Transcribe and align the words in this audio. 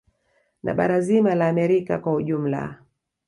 Na 0.63 0.73
bara 0.77 1.01
zima 1.01 1.35
la 1.35 1.47
Amerika 1.49 1.97
kwa 1.97 2.13
ujumla 2.13 2.79